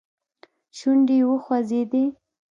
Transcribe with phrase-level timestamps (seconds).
[0.77, 2.03] شونډي يې وخوځېدې.